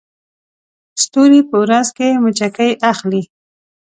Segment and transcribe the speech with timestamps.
[1.03, 3.23] ستوري په ورځ کې مچکې اخلي